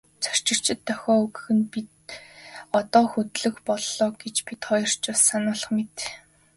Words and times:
Зорчигчдод 0.23 0.79
дохио 0.87 1.13
өгөх 1.25 1.45
нь 1.55 1.69
одоо 2.79 3.05
хөдлөх 3.13 3.55
боллоо 3.67 4.09
гэж 4.21 4.35
бид 4.47 4.61
хоёрт 4.69 4.97
ч 5.01 5.03
бас 5.09 5.21
сануулах 5.29 5.69
мэт. 5.75 5.97